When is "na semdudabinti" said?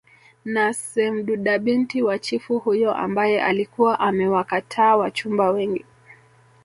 0.45-2.01